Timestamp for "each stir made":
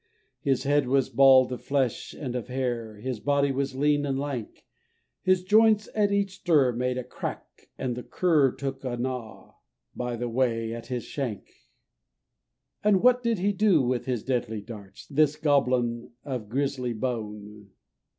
6.11-6.97